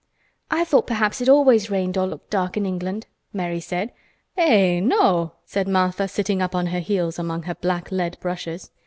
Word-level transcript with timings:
"I 0.49 0.63
thought 0.63 0.87
perhaps 0.87 1.21
it 1.21 1.29
always 1.29 1.69
rained 1.69 1.95
or 1.95 2.07
looked 2.07 2.31
dark 2.31 2.57
in 2.57 2.65
England," 2.65 3.05
Mary 3.33 3.59
said. 3.59 3.93
"Eh! 4.35 4.79
no!" 4.79 5.33
said 5.45 5.67
Martha, 5.67 6.07
sitting 6.07 6.41
up 6.41 6.55
on 6.55 6.65
her 6.73 6.79
heels 6.79 7.19
among 7.19 7.43
her 7.43 7.53
black 7.53 7.91
lead 7.91 8.17
brushes. 8.19 8.71